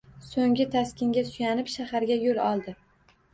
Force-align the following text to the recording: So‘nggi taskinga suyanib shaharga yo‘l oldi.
So‘nggi 0.27 0.65
taskinga 0.75 1.23
suyanib 1.27 1.69
shaharga 1.75 2.19
yo‘l 2.25 2.43
oldi. 2.49 2.75